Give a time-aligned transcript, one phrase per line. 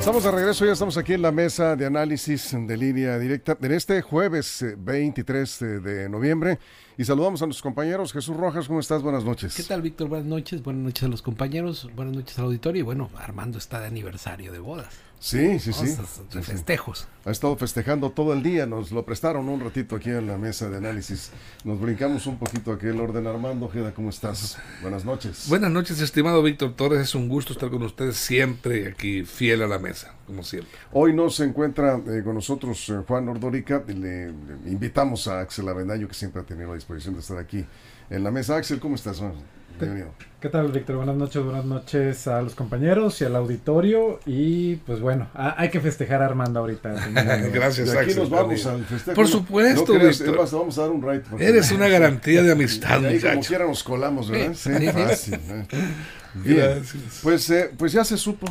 [0.00, 3.70] Estamos de regreso, ya estamos aquí en la mesa de análisis de línea directa en
[3.70, 6.58] este jueves 23 eh, de noviembre
[6.96, 8.10] y saludamos a nuestros compañeros.
[8.10, 9.02] Jesús Rojas, ¿cómo estás?
[9.02, 9.54] Buenas noches.
[9.54, 10.08] ¿Qué tal, Víctor?
[10.08, 13.78] Buenas noches, buenas noches a los compañeros, buenas noches al auditorio y bueno, Armando está
[13.78, 14.94] de aniversario de bodas.
[15.20, 15.84] Sí, sí, sí.
[16.32, 17.06] De festejos.
[17.26, 20.70] Ha estado festejando todo el día, nos lo prestaron un ratito aquí en la mesa
[20.70, 21.30] de análisis.
[21.62, 23.26] Nos brincamos un poquito aquí el orden.
[23.26, 24.56] Armando Ojeda, ¿cómo estás?
[24.80, 25.44] Buenas noches.
[25.48, 27.02] Buenas noches, estimado Víctor Torres.
[27.02, 29.89] Es un gusto estar con ustedes siempre aquí, fiel a la mesa,
[30.26, 30.70] como siempre.
[30.92, 33.82] Hoy no se encuentra eh, con nosotros eh, Juan Ordórica.
[33.86, 34.32] Le, le,
[34.66, 37.64] invitamos a Axel Avendaño, que siempre ha tenido la disposición de estar aquí
[38.08, 38.56] en la mesa.
[38.56, 39.20] Axel, ¿cómo estás?
[39.78, 40.12] Bienvenido.
[40.40, 40.96] ¿Qué tal, Víctor?
[40.96, 44.20] Buenas noches, buenas noches a los compañeros y al auditorio.
[44.26, 46.90] Y pues bueno, hay que festejar a Armando ahorita.
[47.52, 49.14] Gracias, y aquí nos vamos al festejo.
[49.14, 50.36] Por supuesto, no Víctor.
[50.36, 51.24] Más, vamos a dar un right.
[51.38, 54.54] Eres una garantía de amistad, y ahí como quiera nos colamos, ¿verdad?
[54.54, 55.34] Sí, fácil.
[55.34, 55.66] ¿eh?
[56.34, 56.56] Bien.
[56.56, 57.20] Gracias.
[57.22, 58.46] Pues, eh, pues ya se supo.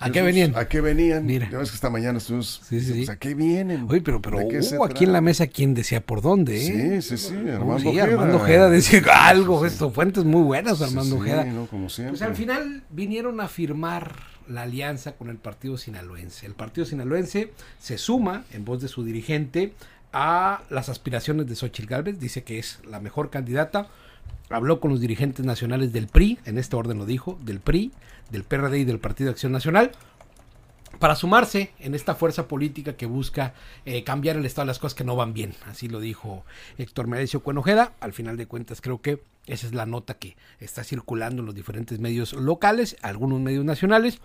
[0.00, 0.54] ¿A qué venían?
[0.56, 1.24] ¿A qué venían?
[1.24, 1.48] Mira.
[1.50, 2.60] Ya ves que esta mañana estuvimos.
[2.68, 2.92] Sí, sí.
[2.92, 3.86] Pues, ¿A qué vienen?
[3.88, 6.56] Oye, pero, pero ¿De qué se hubo aquí en la mesa quien decía por dónde,
[6.56, 7.02] ¿eh?
[7.02, 7.34] Sí, sí, sí.
[7.50, 8.04] Armando sí, Ojeda.
[8.04, 11.44] Armando Ojeda decía algo, esto, fuentes muy buenas, Sí, Armando sí, Ojeda.
[11.44, 12.12] no, como siempre.
[12.18, 14.16] Pues al final vinieron a firmar
[14.48, 16.44] la alianza con el partido sinaloense.
[16.44, 19.72] El partido sinaloense se suma, en voz de su dirigente,
[20.12, 22.18] a las aspiraciones de Xochitl Gálvez.
[22.18, 23.88] Dice que es la mejor candidata.
[24.50, 27.92] Habló con los dirigentes nacionales del PRI, en este orden lo dijo, del PRI,
[28.30, 29.92] del PRD y del Partido de Acción Nacional
[30.98, 33.54] para sumarse en esta fuerza política que busca
[33.84, 35.54] eh, cambiar el estado de las cosas que no van bien.
[35.66, 36.44] Así lo dijo
[36.78, 37.92] Héctor Merecio Cuenojeda.
[38.00, 41.54] Al final de cuentas creo que esa es la nota que está circulando en los
[41.54, 44.20] diferentes medios locales, algunos medios nacionales,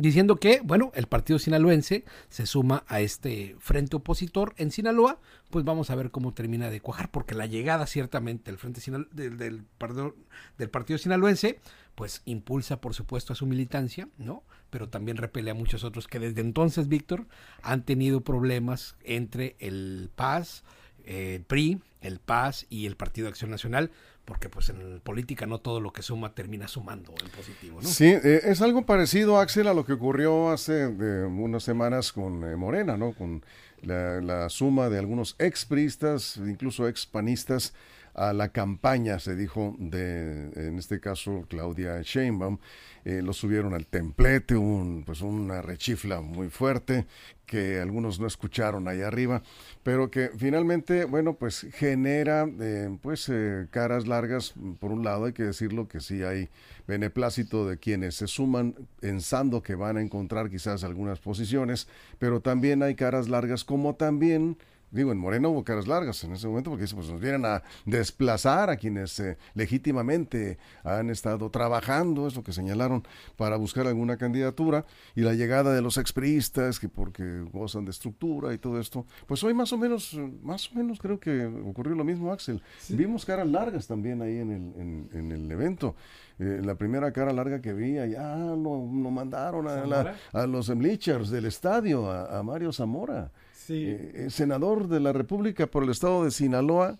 [0.00, 5.18] diciendo que, bueno, el partido sinaloense se suma a este frente opositor en Sinaloa,
[5.50, 9.08] pues vamos a ver cómo termina de cuajar, porque la llegada ciertamente del frente Sinal
[9.10, 10.14] del, del, perdón,
[10.56, 11.58] del partido sinaloense,
[11.96, 14.44] pues impulsa por supuesto a su militancia, ¿no?
[14.70, 17.26] Pero también repele a muchos otros que desde entonces, Víctor,
[17.62, 20.62] han tenido problemas entre el PAS,
[21.04, 23.90] eh, el PRI, el PAS y el Partido de Acción Nacional,
[24.28, 27.88] porque pues en política no todo lo que suma termina sumando en positivo, ¿no?
[27.88, 32.44] Sí, eh, es algo parecido, Axel, a lo que ocurrió hace eh, unas semanas con
[32.44, 33.12] eh, Morena, ¿no?
[33.14, 33.42] Con
[33.80, 37.72] la, la, suma de algunos expristas, incluso expanistas,
[38.18, 42.58] a la campaña, se dijo, de, en este caso, Claudia Sheinbaum.
[43.04, 47.06] Eh, lo subieron al templete, un, pues una rechifla muy fuerte
[47.46, 49.42] que algunos no escucharon ahí arriba,
[49.82, 55.32] pero que finalmente, bueno, pues genera eh, pues eh, caras largas, por un lado hay
[55.32, 56.50] que decirlo que sí hay
[56.86, 62.82] beneplácito de quienes se suman pensando que van a encontrar quizás algunas posiciones, pero también
[62.82, 64.58] hay caras largas como también
[64.90, 68.70] digo, en Morena hubo caras largas en ese momento porque pues, nos vienen a desplazar
[68.70, 73.06] a quienes eh, legítimamente han estado trabajando, es lo que señalaron,
[73.36, 74.84] para buscar alguna candidatura
[75.14, 79.42] y la llegada de los expriistas que porque gozan de estructura y todo esto, pues
[79.44, 82.62] hoy más o menos, más o menos creo que ocurrió lo mismo, Axel.
[82.78, 82.96] Sí.
[82.96, 85.94] Vimos caras largas también ahí en el, en, en el evento.
[86.38, 90.68] Eh, la primera cara larga que vi, allá lo, lo mandaron a, la, a los
[90.68, 93.32] bleachers del estadio, a, a Mario Zamora.
[93.68, 93.84] Sí.
[93.86, 96.98] Eh, senador de la República por el estado de Sinaloa,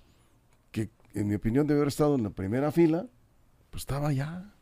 [0.71, 3.07] que en mi opinión debe haber estado en la primera fila,
[3.71, 4.53] pues estaba allá,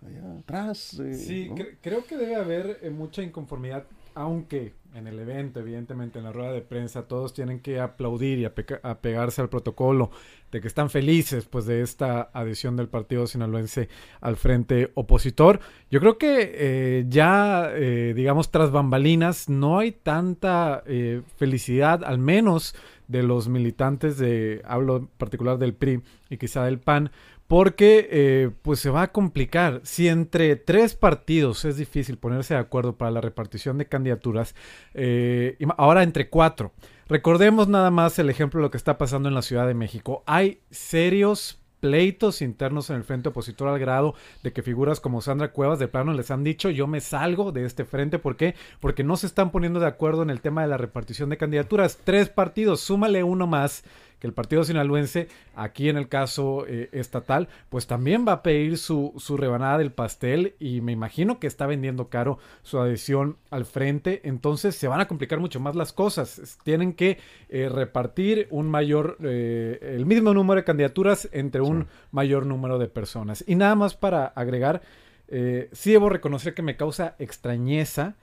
[0.00, 0.96] allá atrás.
[1.00, 1.56] Eh, sí, ¿no?
[1.56, 3.84] cre creo que debe haber eh, mucha inconformidad,
[4.16, 8.46] aunque en el evento, evidentemente en la rueda de prensa, todos tienen que aplaudir y
[8.46, 10.10] apegarse al protocolo
[10.50, 13.90] de que están felices pues de esta adhesión del partido sinaloense
[14.22, 15.60] al frente opositor.
[15.90, 22.18] Yo creo que eh, ya, eh, digamos, tras bambalinas, no hay tanta eh, felicidad, al
[22.18, 22.74] menos
[23.06, 26.00] de los militantes de, hablo en particular del PRI
[26.30, 27.10] y quizá del PAN,
[27.46, 29.80] porque eh, pues se va a complicar.
[29.84, 34.54] Si entre tres partidos es difícil ponerse de acuerdo para la repartición de candidaturas,
[34.94, 36.72] eh, ahora entre cuatro.
[37.08, 40.24] Recordemos nada más el ejemplo de lo que está pasando en la Ciudad de México.
[40.26, 45.52] Hay serios pleitos internos en el frente opositor al grado de que figuras como Sandra
[45.52, 48.18] Cuevas de plano les han dicho yo me salgo de este frente.
[48.18, 48.56] ¿Por qué?
[48.80, 51.98] Porque no se están poniendo de acuerdo en el tema de la repartición de candidaturas.
[52.02, 53.84] Tres partidos, súmale uno más
[54.18, 58.78] que el partido sinaloense, aquí en el caso eh, estatal, pues también va a pedir
[58.78, 63.64] su, su rebanada del pastel y me imagino que está vendiendo caro su adhesión al
[63.64, 66.58] frente, entonces se van a complicar mucho más las cosas.
[66.64, 67.18] Tienen que
[67.48, 72.88] eh, repartir un mayor, eh, el mismo número de candidaturas entre un mayor número de
[72.88, 73.44] personas.
[73.46, 74.82] Y nada más para agregar,
[75.28, 78.16] eh, sí debo reconocer que me causa extrañeza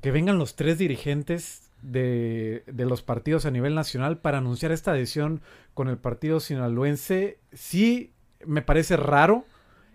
[0.00, 4.92] que vengan los tres dirigentes de, de, los partidos a nivel nacional para anunciar esta
[4.92, 5.42] adhesión
[5.74, 7.38] con el partido sinaloense.
[7.52, 8.12] Sí
[8.44, 9.44] me parece raro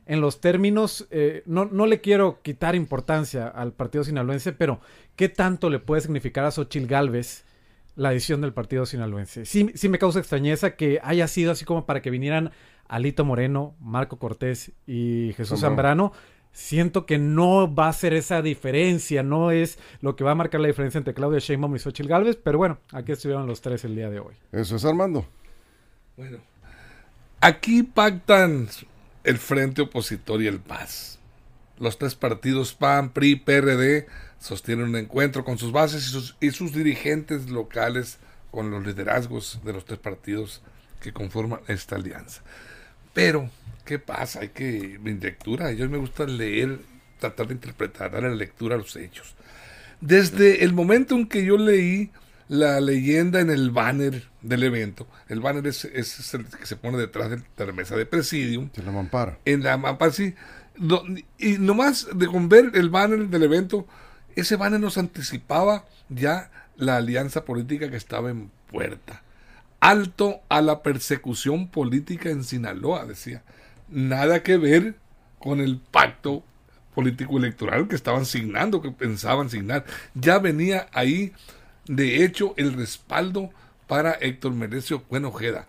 [0.06, 4.82] en los términos, eh, no, no, le quiero quitar importancia al partido sinaloense, pero
[5.16, 7.46] ¿qué tanto le puede significar a Xochil Gálvez
[7.96, 9.46] la adhesión del partido sinaloense?
[9.46, 12.52] Sí, sí me causa extrañeza que haya sido así como para que vinieran
[12.88, 16.12] Alito Moreno, Marco Cortés y Jesús Zambrano.
[16.54, 20.62] Siento que no va a ser esa diferencia, no es lo que va a marcar
[20.62, 23.96] la diferencia entre Claudia Sheinbaum y Xochil Gálvez, pero bueno, aquí estuvieron los tres el
[23.96, 24.36] día de hoy.
[24.52, 25.26] Eso es Armando.
[26.16, 26.38] Bueno,
[27.42, 28.70] aquí pactan
[29.24, 31.20] el Frente Opositor y el PAS.
[31.80, 34.08] Los tres partidos PAN, PRI, PRD
[34.40, 38.20] sostienen un encuentro con sus bases y sus, y sus dirigentes locales
[38.52, 40.62] con los liderazgos de los tres partidos
[41.02, 42.44] que conforman esta alianza.
[43.14, 43.50] Pero,
[43.86, 44.42] ¿qué pasa?
[44.42, 46.80] Hay que, mi lectura, a ellos me gusta leer,
[47.20, 49.36] tratar de interpretar, darle lectura a los hechos.
[50.02, 52.12] Desde el momento en que yo leí
[52.48, 55.08] la leyenda en el banner del evento.
[55.28, 58.70] El banner es, es, el que se pone detrás de la mesa de presidium.
[58.76, 59.40] En la mampara.
[59.46, 60.36] En la mampara, sí.
[60.78, 61.04] No,
[61.38, 63.88] y nomás de con ver el banner del evento,
[64.36, 69.24] ese banner nos anticipaba ya la alianza política que estaba en puerta.
[69.80, 73.44] Alto a la persecución política en Sinaloa, decía.
[73.90, 74.96] Nada que ver
[75.40, 76.44] con el pacto
[76.94, 79.86] político electoral que estaban signando, que pensaban signar.
[80.14, 81.34] Ya venía ahí
[81.86, 83.50] de hecho el respaldo
[83.88, 85.68] para Héctor Merecio Cuen Ojeda.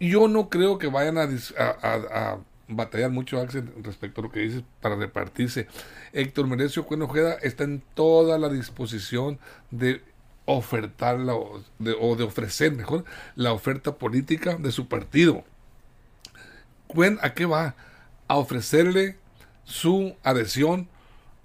[0.00, 2.38] Yo no creo que vayan a,
[2.68, 5.68] batallar mucho, Axel, respecto a lo que dices, para repartirse.
[6.12, 9.38] Héctor Merecio Cuen Ojeda está en toda la disposición
[9.70, 10.02] de
[10.46, 13.04] ofertar de, o de ofrecer mejor
[13.34, 15.44] la oferta política de su partido.
[17.22, 17.74] ¿A qué va?
[18.28, 19.16] A ofrecerle
[19.64, 20.88] su adhesión,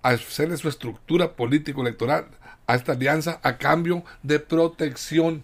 [0.04, 2.26] a ofrecerle su estructura político-electoral
[2.68, 5.44] a esta alianza a cambio de protección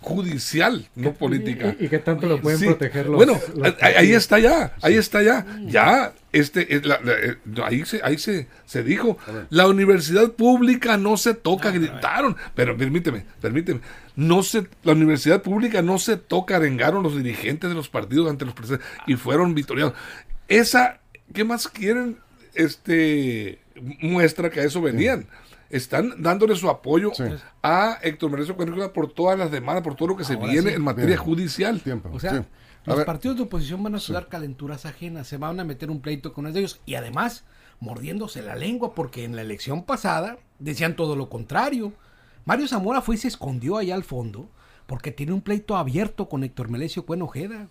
[0.00, 1.74] judicial, no política.
[1.80, 3.40] ¿Y, qué tanto lo pueden proteger los Bueno,
[3.80, 5.44] ahí está ya, ahí está ya.
[5.66, 9.18] Ya, este, la, eh, ahí se, ahí se, se dijo,
[9.50, 12.36] la universidad pública no se toca, gritaron.
[12.54, 13.80] Pero permíteme, permíteme.
[14.14, 18.44] No se, la universidad pública no se toca, arengaron los dirigentes de los partidos ante
[18.44, 19.94] los presidentes y fueron victoriados.
[20.48, 21.00] Esa,
[21.32, 22.18] ¿qué más quieren?
[22.54, 23.58] Este
[24.00, 25.26] muestra que a eso venían
[25.70, 27.12] están dándole su apoyo
[27.62, 28.56] a Héctor Merecio
[28.92, 31.80] por todas las demandas, por todo lo que se viene en materia judicial.
[32.12, 32.46] O sea,
[32.84, 36.32] los partidos de oposición van a sudar calenturas ajenas, se van a meter un pleito
[36.32, 37.44] con ellos y además
[37.80, 41.92] mordiéndose la lengua porque en la elección pasada decían todo lo contrario.
[42.44, 44.48] Mario Zamora fue y se escondió allá al fondo
[44.86, 47.68] porque tiene un pleito abierto con Héctor Melesio Cuen Ojeda.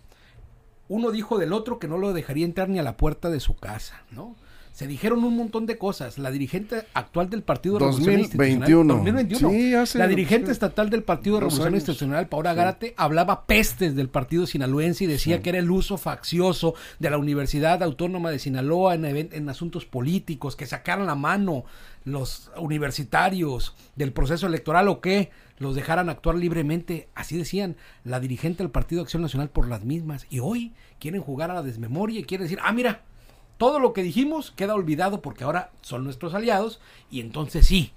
[0.88, 3.56] Uno dijo del otro que no lo dejaría entrar ni a la puerta de su
[3.56, 4.36] casa, ¿no?
[4.76, 6.18] Se dijeron un montón de cosas.
[6.18, 8.92] La dirigente actual del Partido 2021.
[8.92, 9.86] 2021.
[9.86, 15.04] Sí, la dirigente estatal del Partido Revolución Institucional, Paola Gárate, hablaba pestes del partido sinaloense
[15.04, 19.48] y decía que era el uso faccioso de la Universidad Autónoma de Sinaloa en, en
[19.48, 21.64] asuntos políticos, que sacaran la mano
[22.04, 27.08] los universitarios del proceso electoral o que los dejaran actuar libremente.
[27.14, 30.26] Así decían la dirigente del Partido Acción Nacional por las mismas.
[30.28, 33.00] Y hoy quieren jugar a la desmemoria y quieren decir, ah, mira,
[33.56, 37.92] todo lo que dijimos queda olvidado porque ahora son nuestros aliados y entonces sí,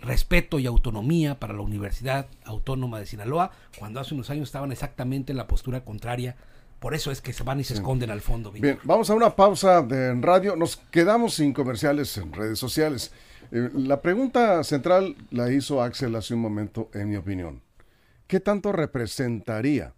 [0.00, 5.32] respeto y autonomía para la Universidad Autónoma de Sinaloa, cuando hace unos años estaban exactamente
[5.32, 6.36] en la postura contraria.
[6.80, 8.50] Por eso es que se van y se esconden al fondo.
[8.50, 10.56] Bien, vamos a una pausa de, en radio.
[10.56, 13.12] Nos quedamos sin comerciales en redes sociales.
[13.52, 17.62] Eh, la pregunta central la hizo Axel hace un momento, en mi opinión.
[18.26, 19.94] ¿Qué tanto representaría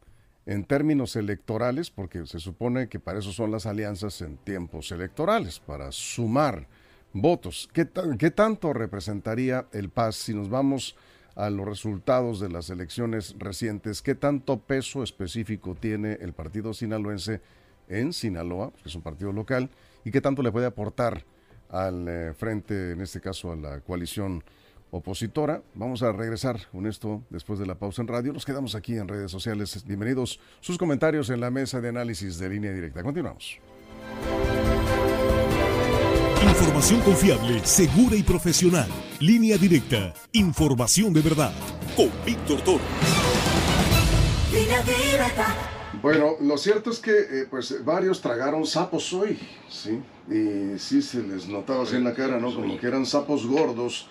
[0.46, 5.58] en términos electorales, porque se supone que para eso son las alianzas en tiempos electorales,
[5.58, 6.66] para sumar
[7.12, 7.68] votos.
[7.72, 10.96] ¿Qué, qué tanto representaría el PAS si nos vamos
[11.34, 14.02] a los resultados de las elecciones recientes?
[14.02, 17.40] ¿Qué tanto peso específico tiene el partido sinaloense
[17.88, 19.70] en Sinaloa, que es un partido local,
[20.04, 21.24] y qué tanto le puede aportar
[21.70, 24.44] al eh, frente, en este caso a la coalición
[24.94, 25.62] opositora.
[25.74, 28.32] Vamos a regresar con esto después de la pausa en radio.
[28.32, 29.84] Nos quedamos aquí en redes sociales.
[29.84, 33.02] Bienvenidos sus comentarios en la mesa de análisis de línea directa.
[33.02, 33.58] Continuamos.
[36.42, 38.88] Información confiable, segura y profesional.
[39.18, 40.14] Línea directa.
[40.32, 41.52] Información de verdad.
[41.96, 42.84] Con Víctor Toro.
[46.00, 50.00] Bueno, lo cierto es que eh, pues varios tragaron sapos hoy, ¿sí?
[50.28, 52.54] Y sí se les notaba así en la cara, ¿no?
[52.54, 54.08] Como que eran sapos gordos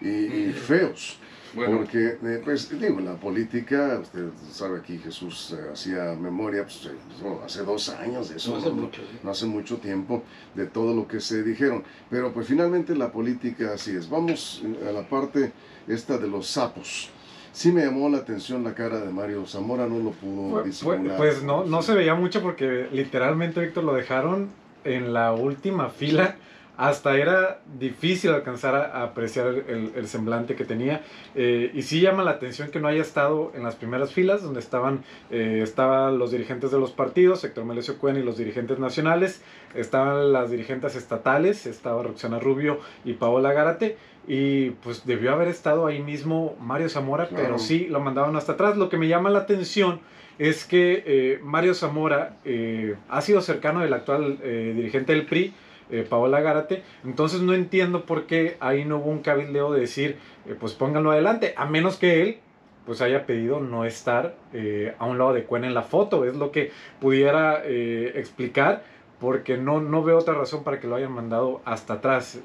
[0.00, 1.18] y, y feos.
[1.54, 1.76] Bueno.
[1.78, 6.96] Porque, eh, pues, digo, la política, usted sabe aquí, Jesús eh, hacía memoria, pues, eh,
[7.22, 9.18] no, hace dos años de eso, No hace mucho, sí.
[9.22, 10.24] no hace mucho tiempo,
[10.56, 11.84] de todo lo que se dijeron.
[12.10, 14.10] Pero, pues, finalmente la política así es.
[14.10, 15.52] Vamos eh, a la parte
[15.86, 17.10] esta de los sapos.
[17.52, 21.16] Sí me llamó la atención la cara de Mario Zamora, no lo pudo Pues, disimular.
[21.16, 24.48] pues no, no se veía mucho porque literalmente, Víctor, lo dejaron
[24.82, 26.34] en la última fila.
[26.76, 31.02] Hasta era difícil alcanzar a, a apreciar el, el semblante que tenía.
[31.36, 34.58] Eh, y sí llama la atención que no haya estado en las primeras filas, donde
[34.58, 39.42] estaban, eh, estaban los dirigentes de los partidos, Héctor Melesio Cuen y los dirigentes nacionales.
[39.74, 43.96] Estaban las dirigentes estatales, estaba Roxana Rubio y Paola Gárate.
[44.26, 47.44] Y pues debió haber estado ahí mismo Mario Zamora, Claro.
[47.44, 48.76] pero sí lo mandaban hasta atrás.
[48.76, 50.00] Lo que me llama la atención
[50.38, 55.52] es que eh, Mario Zamora eh, ha sido cercano del actual dirigente del PRI,
[55.90, 60.18] eh, Paola Gárate, entonces no entiendo por qué ahí no hubo un cabildeo de decir,
[60.46, 62.38] eh, pues pónganlo adelante, a menos que él
[62.86, 66.36] pues haya pedido no estar eh, a un lado de Cuen en la foto, es
[66.36, 68.84] lo que pudiera eh, explicar,
[69.20, 72.40] porque no, no veo otra razón para que lo hayan mandado hasta atrás.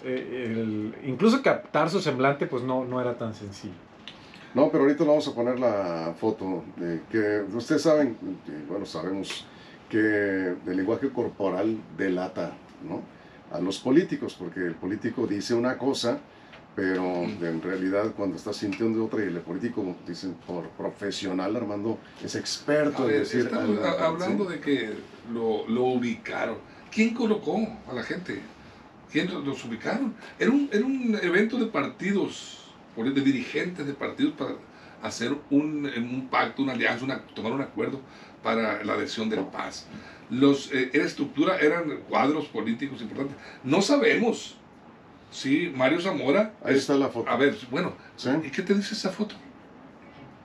[1.04, 3.74] Incluso captar su semblante pues no, no era tan sencillo.
[4.54, 6.64] No, pero ahorita le vamos a poner la foto
[7.12, 8.16] que ustedes saben,
[8.70, 9.46] bueno, sabemos
[9.90, 9.98] que
[10.68, 12.54] el lenguaje corporal delata,
[12.88, 13.02] ¿no?
[13.52, 16.20] A los políticos, porque el político dice una cosa,
[16.76, 22.36] pero en realidad cuando está sintiendo otra y el político, dicen por profesional, Armando, es
[22.36, 23.42] experto A en ver, decir...
[23.42, 24.52] estamos algo, a- hablando ¿sí?
[24.54, 24.94] de que
[25.34, 26.58] lo, lo ubicaron.
[26.92, 28.40] ¿Quién colocó a la gente?
[29.12, 30.14] ¿Quién los, ubicaron?
[30.38, 34.52] Era un, era un evento de partidos, de dirigentes de partidos para
[35.02, 38.00] hacer un, un pacto, una alianza, una- tomar un acuerdo
[38.44, 39.88] para la adhesión del Paz.
[40.30, 43.36] Los, eh, era estructura, eran cuadros políticos importantes.
[43.64, 44.56] No sabemos
[45.32, 46.54] si Mario Zamora...
[46.64, 47.30] Ahí es- está la foto.
[47.30, 48.30] A ver, bueno, ¿Sí?
[48.44, 49.36] ¿y qué te dice esa foto?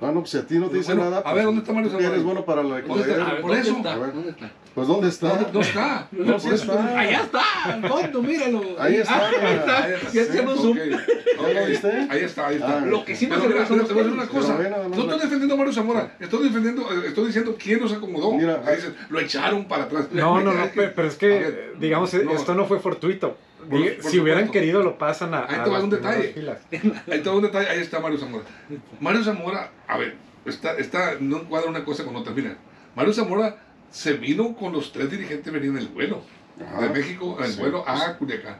[0.01, 1.19] Ah, no, pues si a ti no te dice Bueno, nada...
[1.21, 2.09] a pues, ver, ¿dónde está Mario Zamora?
[2.09, 3.03] eres bueno para la ¿Dónde está?
[3.15, 3.29] economía.
[3.31, 3.89] A ver, por eso.
[3.89, 4.64] A ver.
[4.75, 5.29] Pues ¿dónde está?
[5.41, 6.09] No, no está.
[6.11, 6.99] No, sí está.
[6.99, 8.61] Allá está, al fondo, míralo.
[8.79, 9.15] Ahí está.
[9.17, 9.85] Ah, ahí está.
[9.85, 10.11] Ahí está.
[10.13, 10.77] Ya hacemos zoom.
[10.79, 11.69] Ok, ¿Ya lo ok.
[11.69, 12.07] viste?
[12.11, 12.79] Ahí está, ahí está.
[12.79, 13.39] Ah, Lo que sí son
[13.79, 14.59] los te voy a decir una cosa.
[14.59, 16.17] No estoy defendiendo a Mario Zamora.
[16.19, 18.33] Estoy defendiendo, estoy diciendo quién los acomodó.
[18.35, 20.07] Mira, dicen, lo echaron para atrás.
[20.11, 22.33] No, no, no, pe- pero es que, digamos, no.
[22.33, 23.37] esto no fue fortuito.
[23.71, 24.53] Por- Diga- por si hubieran supuesto.
[24.53, 26.35] querido, lo pasan a, Ahí te va un detalle.
[26.73, 28.45] Ahí está un detalle, ahí está Mario Zamora.
[29.01, 32.33] Mario Zamora, a ver, está, está, no encuadra una cosa con otra.
[32.35, 32.57] Mira,
[32.95, 33.57] Mario Zamora
[33.95, 36.21] se vino con los tres dirigentes venían en el vuelo
[36.61, 36.83] Ajá.
[36.83, 38.57] de México, en el Sí, vuelo a Culiacán.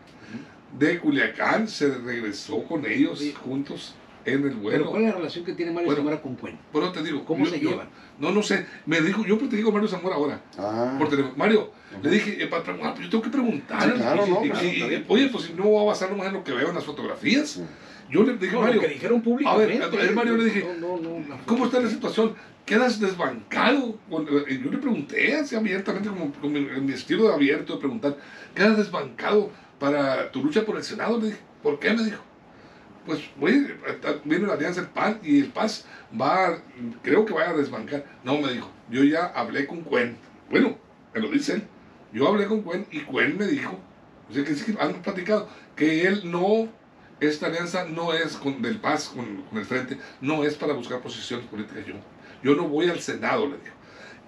[0.79, 3.33] De Culiacán se regresó con ellos Sí.
[3.33, 4.91] juntos en el Pero vuelo.
[4.91, 5.99] ¿cuál es la relación que tiene Mario Bueno.
[6.03, 6.57] Zamora con Cuen?
[6.73, 7.89] Pero te digo, ¿Cómo yo- se yo- llevan?
[8.19, 8.67] No, no sé.
[8.87, 10.41] Me dijo, yo te digo Mario Zamora ahora.
[10.59, 11.35] Ah, Por teléfono.
[11.37, 11.71] Mario,
[12.03, 13.83] le dije, eh, pa- pa- ah, pues yo tengo que preguntar.
[13.83, 16.35] Sí, claro, no, Y- claro, y- oye, pues si no voy a basar nomás en
[16.35, 17.49] lo que veo en las fotografías.
[17.51, 17.63] Sí.
[18.11, 20.67] Yo le dije, No, Mario, lo que dijeron a ver, a ver, Mario, le dije,
[20.81, 22.35] No, no, no, la ¿cómo está la situación?
[22.65, 23.99] ¿Quedas desbancado?
[24.47, 27.79] Eh, Yo le pregunté así abiertamente, como con mi, en mi estilo de abierto de
[27.81, 28.17] preguntar,
[28.55, 31.19] ¿quedas desbancado para tu lucha por el Senado?
[31.19, 31.93] Le dije, ¿por qué?
[31.93, 32.23] Me dijo.
[33.07, 33.67] Pues güey,
[34.25, 35.85] viene la alianza del PAN y el PAS
[36.19, 36.59] va,
[37.03, 38.05] creo que vaya a desbancar.
[38.25, 40.17] No, me dijo, yo ya hablé con Cuen.
[40.51, 40.79] Bueno,
[41.13, 41.65] me lo dice él.
[42.13, 43.79] Yo hablé con Cuen y Cuen me dijo,
[44.31, 46.69] o que sí han platicado, que él no,
[47.21, 51.47] esta alianza no es con del PAS, con, el Frente, no es para buscar posiciones
[51.47, 51.95] políticas yo.
[52.43, 53.77] Yo no voy al Senado, le dijo.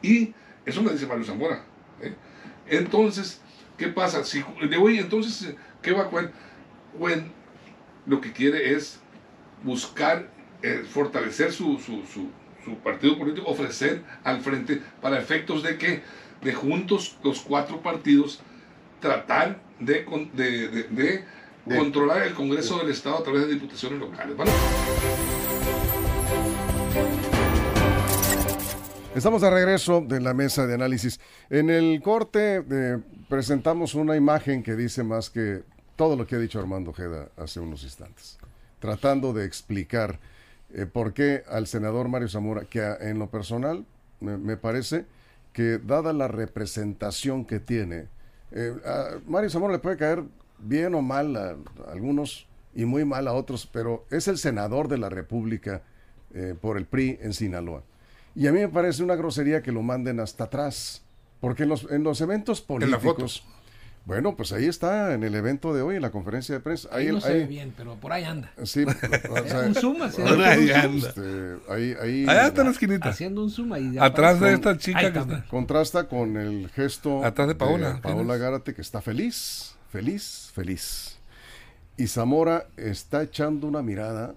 [0.03, 0.35] Y
[0.67, 1.65] eso me dice Mario Zamora.
[2.03, 2.15] ¿eh?
[2.67, 3.41] Entonces,
[3.79, 4.23] ¿qué pasa?
[4.25, 6.31] Si, le voy, entonces, ¿qué va Cuen?
[6.99, 7.36] Cuen
[8.07, 9.01] lo que quiere es
[9.63, 10.29] buscar
[10.63, 12.31] eh, fortalecer su, su, su-
[12.65, 16.03] su partido político, ofrecer al frente para efectos de que
[16.43, 18.41] de juntos los cuatro partidos
[19.01, 21.25] tratar de, de, de-
[21.65, 24.37] controlar el Congreso del Estado a través de diputaciones locales.
[24.37, 24.51] ¿vale?
[29.15, 31.19] Estamos de regreso de la mesa de análisis.
[31.49, 32.99] En el corte eh,
[33.29, 35.63] presentamos una imagen que dice más que
[35.97, 38.39] todo lo que ha dicho Armando Ojeda hace unos instantes,
[38.79, 40.19] tratando de explicar
[40.75, 43.85] eh, por qué al senador Mario Zamora, que a- en lo personal
[44.21, 45.05] me, me parece
[45.53, 48.09] que dada la representación que tiene,
[48.53, 50.23] eh, a Mario Zamora le puede caer
[50.59, 51.51] bien o mal a,
[51.89, 55.83] a algunos y muy mal a otros, pero es el senador de la República
[56.35, 57.83] eh, por el PRI en Sinaloa.
[58.35, 61.03] Y a mí me parece una grosería que lo manden hasta atrás,
[61.41, 63.45] porque en los, en los eventos En políticos,
[64.07, 66.89] Bueno, pues ahí está en el evento de hoy, en la conferencia de prensa.
[66.93, 68.53] Ahí, Ahí, no se ahí- ve bien, pero por ahí anda.
[68.65, 68.85] Sí,
[69.31, 71.09] o sea, un zoom así, Ahora ahí anda.
[71.09, 73.09] este, ahí, ahí Allá está en la esquinita.
[73.09, 73.97] haciendo un zoom ahí.
[73.99, 75.45] Atrás de esta chica que está.
[75.49, 78.37] contrasta con el gesto Atrás de Paola, ¿quién Paola?
[78.37, 81.19] Gárate, que está feliz, feliz, feliz.
[81.97, 84.35] Y Zamora está echando una mirada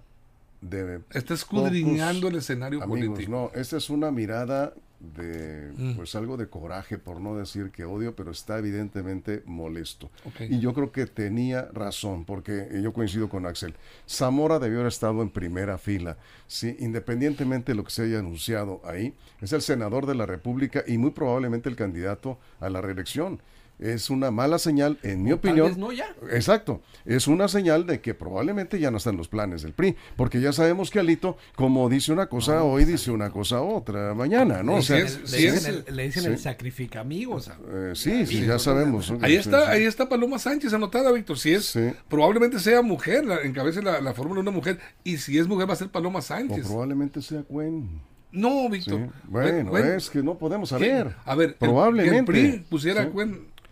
[0.62, 3.10] de Está escudriñando el escenario amigos.
[3.18, 3.32] político.
[3.32, 5.96] No, esta es una mirada de Mm.
[5.96, 10.10] pues algo de coraje, por no decir que odio, pero está evidentemente molesto.
[10.50, 13.76] Y yo creo que tenía razón, porque yo coincido con Axel.
[14.08, 16.18] Zamora debió haber estado en primera fila.
[16.48, 20.84] Sí, independientemente de lo que se haya anunciado ahí, es el senador de la República
[20.86, 23.42] y muy probablemente el candidato a la reelección.
[23.80, 25.68] Es una mala señal, en mi O tal opinión.
[25.70, 26.14] vez no ya.
[26.32, 26.82] Exacto.
[27.06, 30.52] Es una señal de que probablemente ya no están los planes del PRI, porque ya
[30.52, 34.76] sabemos que Alito, como dice una cosa hoy, dice una cosa otra mañana, ¿no?
[34.76, 36.30] O Sí, sea, es- Le sí, dicen, es- el, le dicen sí.
[36.30, 37.50] el sacrifica amigos.
[37.72, 39.14] eh, sí, sí, ya sabemos.
[39.22, 41.40] Ahí está, ahí está Paloma Sánchez anotada, Víctor.
[41.40, 41.92] Si es, Sí.
[42.10, 44.78] probablemente sea mujer, la, encabece la, la fórmula una mujer.
[45.06, 46.68] Y si es mujer, va a ser Paloma O Sánchez.
[46.68, 48.02] probablemente sea Cuen.
[48.32, 48.70] No, Sí.
[48.72, 49.10] Víctor.
[49.28, 50.76] Bueno, es que no podemos ¿qué?
[50.90, 51.16] saber.
[51.26, 52.12] A ver, el- probablemente.
[52.12, 53.10] que el PRI pusiera Sí.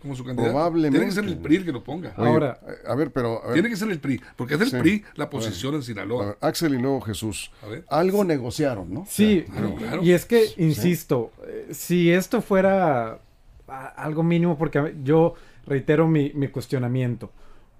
[0.00, 0.52] Como su candidato.
[0.52, 0.98] Probablemente.
[0.98, 2.14] Tiene que ser el PRI el que lo ponga.
[2.16, 4.70] Oye, Ahora- a ver, pero a ver, Tiene que ser el PRI, porque es del
[4.70, 4.76] Sí.
[4.78, 6.26] PRI la posición en Sinaloa.
[6.26, 7.50] ver, Axel y luego Jesús.
[7.62, 7.84] A ver.
[7.88, 9.04] Algo negociaron, ¿no?
[9.08, 10.02] Sí, Claro, claro.
[10.02, 13.18] y es que, insisto, eh, si esto fuera
[13.66, 15.34] a- algo mínimo, porque a ver, yo
[15.66, 17.30] reitero mi, mi cuestionamiento,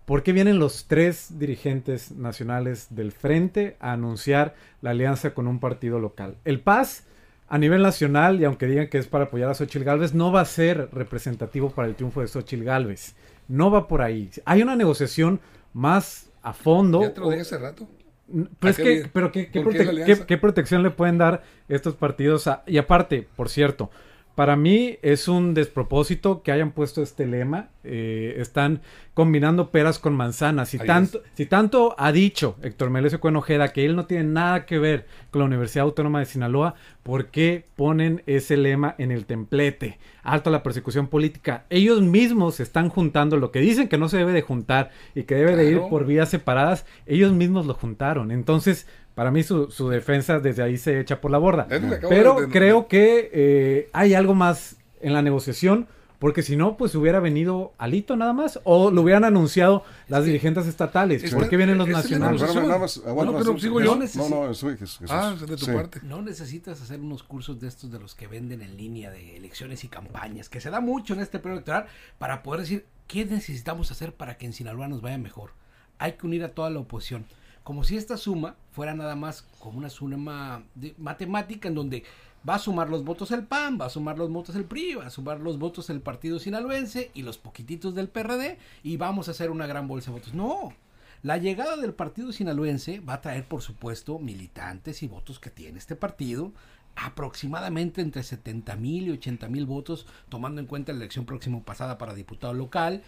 [0.05, 5.61] ¿por qué vienen los tres dirigentes nacionales del frente a anunciar la alianza con un
[5.61, 6.37] partido local?
[6.45, 7.05] El PAS,
[7.49, 10.43] a nivel nacional, y aunque digan que es para apoyar a Xochitl Gálvez, no va
[10.43, 13.15] a ser representativo para el triunfo de Xochitl Gálvez.
[13.49, 14.29] No va por ahí.
[14.45, 15.41] Hay una negociación
[15.73, 17.01] más a fondo.
[17.03, 17.89] Ya te lo dije hace rato.
[18.31, 20.23] Pero ¿A es qué que, pero ¿qué, qué ¿Por qué es la prote- alianza?
[20.23, 22.47] qué- qué protección le pueden dar estos partidos?
[22.47, 23.91] a- y aparte, por cierto,
[24.39, 27.71] para mí es un despropósito que hayan puesto este lema.
[27.83, 30.69] eh, están combinando peras con manzanas.
[30.69, 34.23] Si Ahí tanto, si tanto ha dicho Héctor Melesio Cuen Ojeda que él no tiene
[34.23, 39.11] nada que ver con la Universidad Autónoma de Sinaloa, ¿por qué ponen ese lema en
[39.11, 39.99] el templete?
[40.23, 41.65] Alto a la persecución política.
[41.69, 45.35] Ellos mismos están juntando lo que dicen que no se debe de juntar y que
[45.35, 48.31] debe de ir por vías separadas, ellos mismos lo juntaron.
[48.31, 48.87] Entonces,
[49.19, 51.67] para mí su, su defensa desde ahí se echa por la borda.
[51.69, 55.89] Es Pero de- de- creo que eh, hay algo más en la negociación,
[56.21, 60.69] porque si no, pues hubiera venido Alito nada más, o lo hubieran anunciado las dirigentes
[60.69, 61.25] estatales.
[61.25, 62.41] es- ¿Por qué vienen los es- es- nacionales?
[62.41, 63.97] no, Espérame, nada más, aguanta, Bueno, pero sigo yo.
[63.97, 64.99] No, no, soy Jesús.
[64.99, 65.11] Jesús.
[65.11, 65.73] Ah, de tu Sí.
[65.73, 66.01] parte.
[66.05, 69.83] No necesitas hacer unos cursos de estos de los que venden en línea de elecciones
[69.83, 71.87] y campañas, que se da mucho en este periodo electoral,
[72.19, 75.51] para poder decir qué necesitamos hacer para que en Sinaloa nos vaya mejor.
[75.99, 77.27] Hay que unir a toda la oposición.
[77.69, 82.03] Como si esta suma fuera nada más como una suma de matemática en donde
[82.49, 85.05] va a sumar los votos el PAN, va a sumar los votos el PRI, va
[85.09, 89.33] a sumar los votos el Partido Sinaloense y los poquititos del PRD y vamos a
[89.33, 90.33] hacer una gran bolsa de votos.
[90.33, 90.73] No,
[91.23, 95.79] la llegada del partido sinaloense va a traer, por supuesto, militantes y votos que tiene
[95.79, 96.53] este partido,
[96.97, 101.99] aproximadamente entre 70 mil y 80 mil votos, tomando en cuenta la elección próxima pasada
[101.99, 103.03] para diputado local.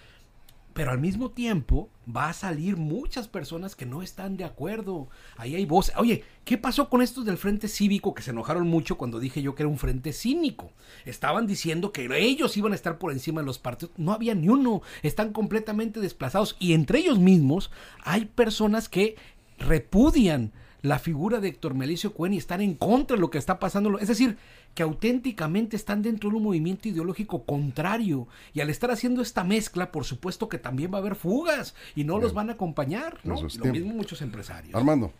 [0.73, 5.09] Pero al mismo tiempo va a salir muchas personas que no están de acuerdo.
[5.37, 5.95] Ahí hay voces.
[5.97, 9.55] Oye, ¿qué pasó con estos del Frente Cívico que se enojaron mucho cuando dije yo
[9.55, 10.73] que era un frente cínico?
[11.05, 13.95] Estaban diciendo que ellos iban a estar por encima de los partidos.
[13.97, 14.83] No había ni uno.
[15.03, 16.57] Están completamente desplazados.
[16.59, 17.71] Y entre ellos mismos
[18.05, 19.17] hay personas que
[19.59, 20.53] repudian
[20.83, 23.99] la figura de Héctor Melicio Cuen y están en contra de lo que está pasando.
[23.99, 24.37] Es decir,
[24.75, 28.29] que auténticamente están dentro de un movimiento ideológico contrario.
[28.55, 32.05] Y al estar haciendo esta mezcla, por supuesto que también va a haber fugas y
[32.05, 33.19] no los van a acompañar.
[33.25, 33.35] ¿no?
[33.35, 34.75] Eso es Lo mismo muchos empresarios.
[34.75, 35.13] Armando.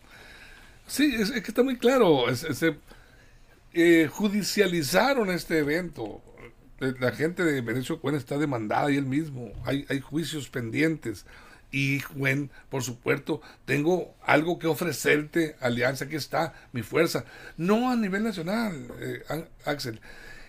[0.87, 2.29] Sí, es, es que está muy claro.
[2.29, 2.77] es- es, eh,
[3.73, 6.21] eh, judicializaron este evento.
[6.79, 9.51] Eh, La gente de Venecio Cuen está demandada y él mismo.
[9.65, 11.25] Hay, hay juicios pendientes.
[11.71, 17.23] Y Cuen, por supuesto, tengo algo que ofrecerte, Alianza, aquí está mi fuerza.
[17.57, 19.23] No a nivel nacional, eh,
[19.65, 20.01] Axel.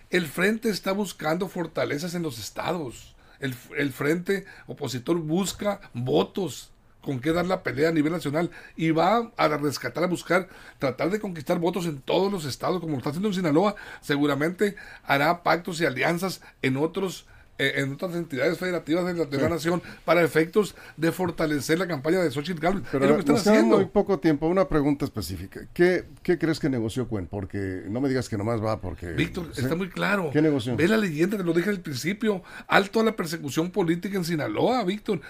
[0.09, 3.15] El frente está buscando fortalezas en los estados.
[3.39, 8.91] El, el frente opositor busca votos con qué dar la pelea a nivel nacional y
[8.91, 10.47] va a rescatar, a buscar,
[10.79, 14.75] tratar de conquistar votos en todos los estados, como lo está haciendo en Sinaloa, seguramente
[15.03, 19.81] hará pactos y alianzas en otros en otras entidades federativas de la, de la nación
[20.05, 22.83] para efectos de fortalecer la campaña de Xochitl Gálvez.
[22.91, 23.77] Pero es lo que están nos queda haciendo.
[23.77, 24.47] muy poco tiempo.
[24.47, 25.67] Una pregunta específica.
[25.73, 27.27] ¿Qué, qué crees que negoció Cuen?
[27.27, 29.11] Porque no me digas que nomás va porque...
[29.11, 29.61] Víctor, ¿sí?
[29.61, 30.29] está muy claro.
[30.31, 30.75] ¿Qué negocio?
[30.75, 32.43] Ve la leyenda, te lo dije al principio.
[32.67, 35.21] Alto a la persecución política en Sinaloa, Víctor.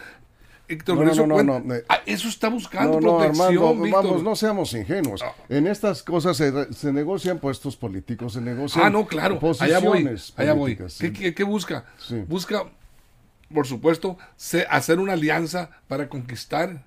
[0.68, 1.74] Héctor No, no, no, Cuen- no, no.
[1.90, 5.22] Ah, eso está buscando No, no, protección, Armando, vamos, no seamos ingenuos.
[5.50, 9.40] En estas cosas se, se negocian puestos políticos, se negocian Ah, no, claro.
[9.60, 10.04] Allá voy.
[10.04, 10.76] posiciones Allá voy.
[10.78, 11.12] ¿Qué, sí.
[11.12, 11.86] qué- qué busca?
[11.98, 12.24] Sí.
[12.28, 12.64] Busca
[13.54, 16.86] por supuesto, se, hacer una alianza para conquistar,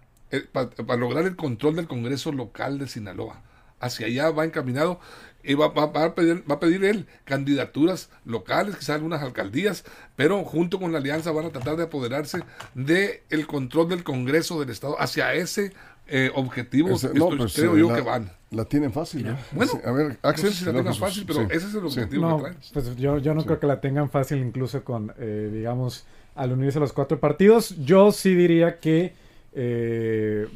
[0.53, 3.41] para lograr el control del Congreso local de Sinaloa.
[3.79, 4.99] Hacia allá va encaminado
[5.47, 9.85] y va, a pedir, va a pedir él candidaturas locales, quizás algunas alcaldías,
[10.17, 12.43] pero junto con la alianza van a tratar de apoderarse
[12.75, 15.73] del el control del Congreso del Estado hacia ese
[16.09, 16.91] eh, objetivo.
[17.15, 18.31] no, pues, creo yo que van.
[18.51, 19.35] La tienen fácil.
[19.53, 20.53] Bueno, a ver, Axel.
[20.67, 22.57] No la tengan fácil, pero ese es el objetivo que traen.
[22.73, 26.05] Pues yo, yo no creo que la tengan fácil, incluso con, eh, digamos,
[26.37, 27.75] al unirse a los cuatro partidos.
[27.85, 29.15] Yo sí diría que.
[29.53, 30.47] Eh,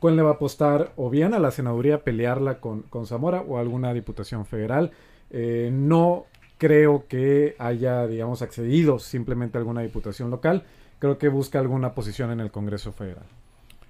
[0.00, 3.58] ¿Cuál le va a apostar o bien a la senaduría pelearla con, con Zamora o
[3.58, 4.92] alguna diputación federal.
[5.30, 6.26] Eh, no
[6.58, 10.64] creo que haya, digamos, accedido simplemente a alguna diputación local.
[10.98, 13.24] Creo que busca alguna posición en el Congreso Federal.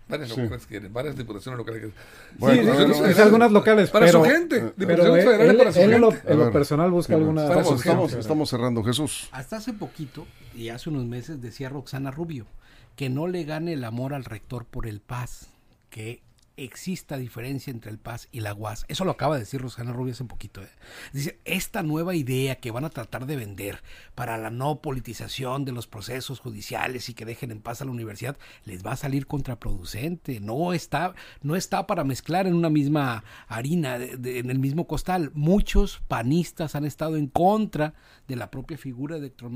[0.09, 1.93] Varias locales quieren, varias diputaciones locales
[2.39, 2.95] quieren.
[2.95, 3.91] sí, es, algunas locales.
[3.91, 4.73] Para pero, su gente.
[4.79, 5.97] Pero él, para su gente.
[6.27, 7.43] En, lo, personal busca alguna.
[7.45, 9.29] Estamos, estamos, estamos cerrando, Jesús.
[9.33, 12.47] Hasta hace poquito, y hace unos meses, decía Roxana Rubio
[12.95, 15.51] que no le gane el amor al rector por el paz
[15.97, 16.23] que
[16.59, 18.85] exista diferencia entre el PAS y la UAS.
[18.89, 20.63] Eso lo acaba de decir Rosana Rubio hace un poquito.
[20.63, 20.69] ¿eh?
[21.15, 23.83] Dice, esta nueva idea que van a tratar de vender
[24.15, 27.93] para la no politización de los procesos judiciales y que dejen en paz a la
[27.93, 30.39] universidad, les va a salir contraproducente.
[30.41, 35.31] No está, no está para mezclar en una misma harina, en el mismo costal.
[35.33, 37.95] Muchos panistas han estado en contra
[38.29, 39.51] de la propia figura de Héctor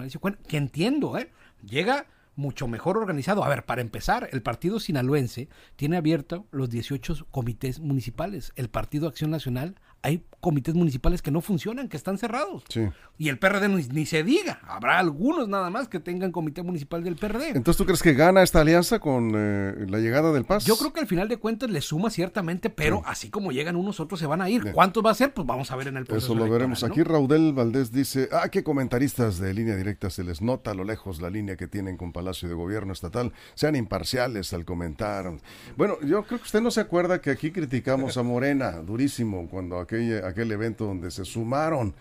[0.49, 1.31] que entiendo, ¿eh?
[1.63, 3.45] Llega mucho mejor organizado.
[3.45, 8.53] A ver, para empezar, el partido sinaloense tiene abierto los 18 comités municipales.
[8.57, 12.65] El Partido Acción Nacional hay comités municipales que no funcionan, que están cerrados.
[13.19, 14.61] Y el PRD ni, se diga.
[14.67, 17.49] Habrá algunos nada más que tengan comité municipal del PRD.
[17.49, 20.65] Entonces, ¿tú crees que gana esta alianza con eh, la llegada del PAS?
[20.65, 24.01] Yo creo que al final de cuentas le suma ciertamente, pero así como llegan unos,
[24.01, 24.73] otros se van a ir.
[24.73, 25.35] ¿Cuántos va a ser?
[25.35, 26.83] Pues vamos a ver en el proceso Eso lo veremos.
[26.83, 30.85] Aquí Raudel Valdés dice, ah, qué comentaristas de línea directa se les nota a lo
[30.85, 33.35] lejos la línea que tienen con Palacio de Gobierno Estatal.
[33.55, 35.31] Sean imparciales al comentar.
[35.77, 39.79] Bueno, yo creo que usted no se acuerda que aquí criticamos a Morena durísimo cuando
[40.25, 41.95] aquel, evento donde se sumaron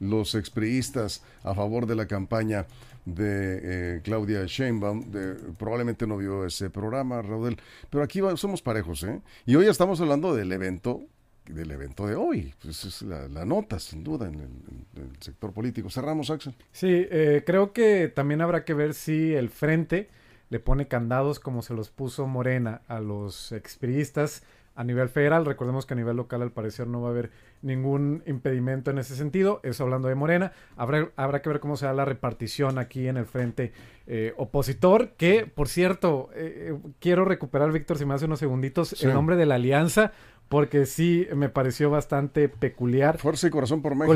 [0.00, 2.66] los expriistas a favor de la campaña
[3.04, 3.60] de
[3.96, 5.10] eh, Claudia Sheinbaum.
[5.58, 7.56] probablemente no vio ese programa, Raudel,
[7.88, 9.20] pero aquí somos parejos, ¿eh?
[9.46, 11.02] Y hoy estamos hablando del evento
[11.48, 12.54] del evento de hoy.
[12.60, 15.90] Pues es la, nota, sin duda, en el, sector político.
[15.90, 16.54] Cerramos, Axel.
[16.72, 20.08] Sí, eh, creo que también habrá que ver si el frente
[20.48, 24.42] le pone candados como se los puso Morena a los expriistas
[24.76, 25.44] a nivel federal.
[25.44, 27.30] Recordemos que a nivel local al parecer no va a haber
[27.62, 29.60] ningún impedimento en ese sentido.
[29.62, 30.52] Eso hablando de Morena.
[30.76, 33.72] Habrá, habrá que ver cómo se da la repartición aquí en el frente
[34.06, 35.10] eh, opositor.
[35.16, 39.36] Que, por cierto, eh, eh, quiero recuperar, Víctor, si me hace unos segunditos, el nombre
[39.36, 40.12] de la alianza.
[40.48, 43.18] Porque sí me pareció bastante peculiar.
[43.18, 44.06] Fuerza y Corazón por México.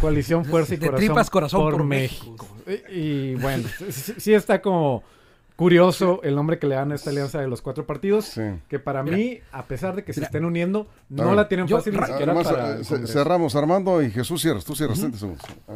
[0.00, 0.78] Coalición, Fuerza y
[1.30, 2.48] Corazón, por, México.
[2.90, 5.04] Y, bueno, sí está como
[5.56, 8.38] curioso el nombre que le dan a esta alianza de los cuatro partidos,
[8.68, 12.06] que para mí, a pesar de que se estén uniendo, no la tienen fácil ni
[12.06, 15.00] siquiera para eh, cerramos Armando y Jesús cierras, tú cierras,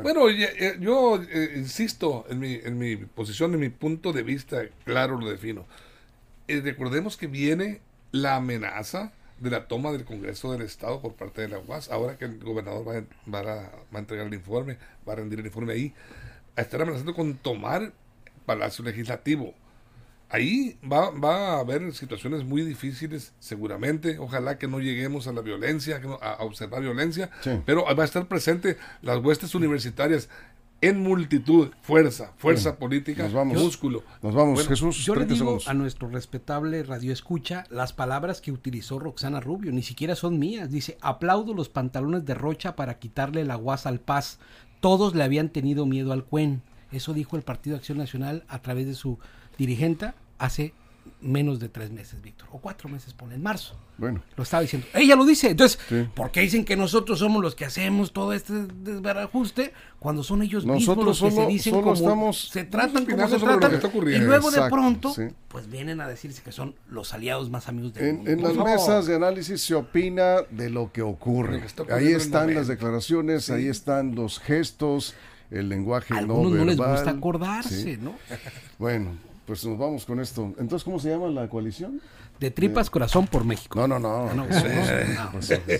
[0.03, 0.29] Bueno,
[0.81, 5.29] yo eh, insisto en mi, en mi posición, en mi punto de vista, claro lo
[5.29, 5.67] defino.
[6.49, 7.81] Eh, recordemos que viene
[8.13, 12.17] la amenaza de la toma del Congreso del Estado por parte de la UAS, ahora
[12.17, 12.97] que el gobernador va
[13.41, 15.95] a, va a entregar el informe, va a rendir el informe ahí,
[16.57, 17.93] a estar amenazando con tomar
[18.47, 19.55] Palacio Legislativo
[20.29, 24.19] ahí va, va, a haber situaciones muy difíciles, seguramente.
[24.19, 27.31] Ojalá que no lleguemos a la violencia, a, observar violencia,
[27.65, 30.29] pero va a estar presente las huestes universitarias
[30.83, 34.03] en multitud, fuerza, fuerza política, nos vamos, músculo.
[34.23, 35.05] Nos vamos, Jesús.
[35.05, 39.83] Yo le digo a nuestro respetable radio escucha las palabras que utilizó Roxana Rubio, ni
[39.83, 40.71] siquiera son mías.
[40.71, 44.39] Dice, aplaudo los pantalones de Rocha para quitarle la guasa al paz.
[44.81, 46.63] Todos le habían tenido miedo al cuen.
[46.93, 49.19] Eso dijo el Partido Acción Nacional a través de su
[49.59, 50.73] dirigente hace
[51.21, 53.77] menos de tres meses, Víctor, o cuatro meses, pone en marzo.
[53.99, 54.23] Bueno.
[54.37, 54.87] Lo estaba diciendo.
[54.95, 55.51] Ella lo dice.
[55.51, 55.79] Entonces,
[56.15, 60.67] ¿por qué dicen que nosotros somos los que hacemos todo este desbarajuste cuando son ellos
[60.67, 64.69] mismos los que se dicen como estamos se tratan como se tratan y luego de
[64.69, 65.15] pronto
[65.49, 68.31] pues vienen a decirse que son los aliados más amigos del en, mundo.
[68.31, 71.63] En las mesas de análisis se opina de lo que ocurre.
[71.91, 75.15] ahí están las declaraciones, ahí están los gestos,
[75.51, 78.15] el lenguaje a algunos no, les gusta acordarse, ¿no?
[78.79, 80.53] Bueno, pues nos vamos con esto.
[80.59, 82.01] Entonces, ¿cómo se llama la coalición?
[82.41, 83.87] De tripas corazón por México.
[83.87, 84.47] No, no, no.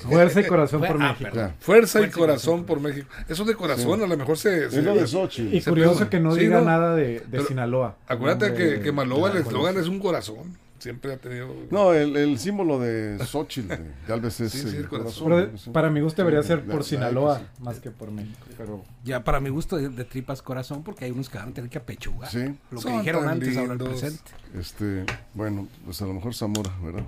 [0.09, 1.53] Fuerza y corazón por ah, México.
[1.59, 3.09] Fuerza y corazón por México.
[3.29, 4.67] Eso de corazón a lo mejor se...
[4.67, 5.51] es lo de Sochi.
[5.53, 7.97] Y curioso que no diga nada de, Sinaloa.
[8.07, 10.57] Acuérdate que, que Maloba el eslogan es un corazón.
[10.79, 11.49] Siempre ha tenido.
[11.71, 15.51] No, el, el símbolo de Xochitl, de Galvez es Sí, sí, el el corazón.
[15.73, 18.47] Para mi gusto debería ser por la- Sinaloa, la- más que por México.
[18.57, 21.53] Pero Ya para mi gusto de, de tripas corazón, porque hay unos que van a
[21.55, 22.31] tener que apechugar.
[22.31, 22.45] Sí.
[22.71, 24.01] Lo que Son dijeron antes, ahora el lindos.
[24.01, 24.31] presente.
[24.59, 27.05] Este, bueno, pues a lo mejor Zamora, ¿verdad?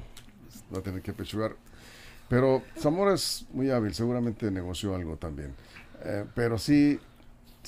[0.74, 1.56] Va a tener que apechugar.
[2.28, 5.54] Pero Zamora es muy hábil, seguramente negoció algo también.
[6.04, 7.00] Eh, pero sí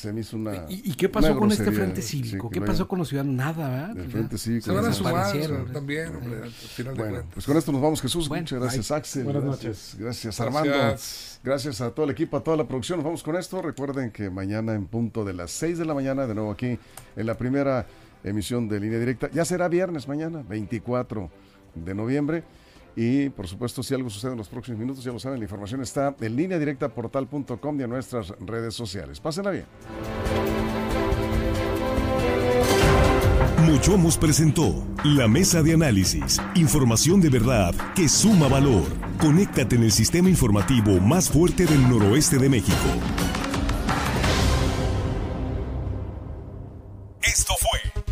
[0.00, 0.64] se me hizo una.
[0.68, 2.48] ¿Y, y qué pasó con este grosería, frente sí, cívico?
[2.50, 3.36] que ¿Qué pasó con los ciudadanos?
[3.36, 3.88] Nada, ¿verdad?
[3.88, 4.64] Del Pues frente cívico.
[4.66, 5.32] Se van a sumar
[5.72, 7.34] también, hombre, al final de Bueno, cuentas.
[7.34, 8.28] pues con esto nos vamos, Jesús.
[8.28, 9.24] Bueno, Muchas gracias, Axel.
[9.24, 9.96] Buenas gracias, noches.
[9.98, 10.70] Gracias, Armando.
[10.72, 11.40] Gracias.
[11.44, 12.98] Gracias a todo el equipo, a toda la producción.
[12.98, 13.60] Nos vamos con esto.
[13.62, 16.78] Recuerden que mañana en punto de las 6 de la mañana, de nuevo aquí
[17.16, 17.86] en la primera
[18.24, 19.30] emisión de Línea Directa.
[19.32, 21.30] Ya será viernes mañana, 24
[21.74, 22.44] de noviembre.
[22.96, 25.82] Y por supuesto, si algo sucede en los próximos minutos, ya lo saben, la información
[25.82, 29.20] está en línea directa portal.com y en nuestras redes sociales.
[29.20, 29.64] Pásenla bien.
[33.66, 36.40] Mochomos presentó la mesa de análisis.
[36.54, 38.84] Información de verdad que suma valor.
[39.20, 42.76] Conéctate en el sistema informativo más fuerte del noroeste de México.